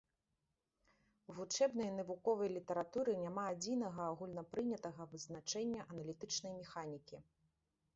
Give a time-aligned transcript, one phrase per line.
[1.31, 7.27] У вучэбнай і навуковай літаратуры няма адзінага агульнапрынятага вызначэння аналітычнай механікі.